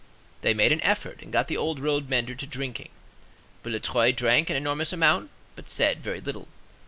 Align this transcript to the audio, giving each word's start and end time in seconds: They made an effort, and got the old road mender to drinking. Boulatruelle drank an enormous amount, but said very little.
They 0.41 0.55
made 0.55 0.71
an 0.71 0.81
effort, 0.81 1.19
and 1.21 1.31
got 1.31 1.47
the 1.47 1.57
old 1.57 1.79
road 1.79 2.09
mender 2.09 2.33
to 2.33 2.47
drinking. 2.47 2.89
Boulatruelle 3.61 4.15
drank 4.15 4.49
an 4.49 4.55
enormous 4.55 4.91
amount, 4.91 5.29
but 5.55 5.69
said 5.69 6.01
very 6.01 6.19
little. 6.19 6.47